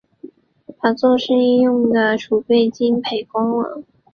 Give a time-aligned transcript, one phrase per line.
[0.81, 3.83] 把作生意用的準备金赔光了